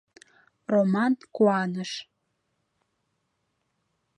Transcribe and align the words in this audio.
Роман 0.71 1.13
куаныш. 1.35 1.91